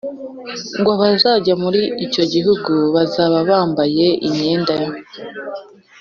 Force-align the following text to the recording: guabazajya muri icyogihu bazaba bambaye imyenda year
guabazajya 0.85 1.53
muri 1.63 1.81
icyogihu 2.05 2.51
bazaba 2.95 3.37
bambaye 3.49 4.07
imyenda 4.27 4.71
year 4.81 4.95